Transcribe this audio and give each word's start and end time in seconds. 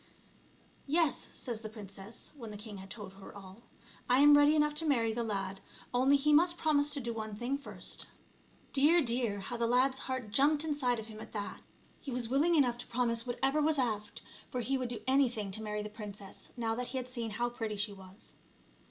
"Yes," 0.97 1.29
says 1.35 1.61
the 1.61 1.69
princess 1.69 2.31
when 2.35 2.49
the 2.49 2.57
king 2.57 2.77
had 2.77 2.89
told 2.89 3.13
her 3.13 3.37
all." 3.37 3.61
I 4.09 4.17
am 4.21 4.35
ready 4.35 4.55
enough 4.55 4.73
to 4.81 4.85
marry 4.87 5.13
the 5.13 5.23
lad, 5.23 5.61
only 5.93 6.17
he 6.17 6.33
must 6.33 6.57
promise 6.57 6.89
to 6.95 6.99
do 6.99 7.13
one 7.13 7.35
thing 7.35 7.55
first." 7.55 8.07
Dear, 8.73 9.01
dear, 9.03 9.41
how 9.41 9.57
the 9.57 9.67
lad's 9.67 9.99
heart 9.99 10.31
jumped 10.31 10.63
inside 10.65 10.97
of 10.97 11.05
him 11.05 11.19
at 11.19 11.33
that. 11.33 11.59
He 11.99 12.09
was 12.11 12.31
94 12.31 12.31
ONE 12.31 12.31
GOOD 12.31 12.31
TURN 12.31 12.31
DESERVES 12.31 12.33
ANOTHER. 12.33 12.39
willing 12.39 12.55
enough 12.55 12.77
to 12.79 12.87
promise 12.87 13.27
whatever 13.27 13.61
was 13.67 13.77
asked, 13.95 14.21
for 14.49 14.61
he 14.61 14.75
would 14.75 14.89
do 14.89 15.01
anything 15.05 15.51
to 15.51 15.61
marry 15.61 15.83
the 15.83 15.87
princess, 15.91 16.49
now 16.57 16.73
that 16.73 16.87
he 16.87 16.97
had 16.97 17.07
seen 17.07 17.29
how 17.29 17.49
pretty 17.51 17.75
she 17.75 17.93
was. 17.93 18.33